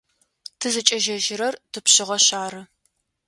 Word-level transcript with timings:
Тызыкӏежьэжьырэр 0.59 1.55
тыпшъыгъэшъ 1.71 2.29
ары. 2.43 2.61